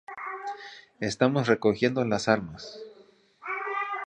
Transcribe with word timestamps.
Estamos 0.99 1.45
recogiendo 1.47 2.03
las 2.03 2.27
armas". 2.27 2.79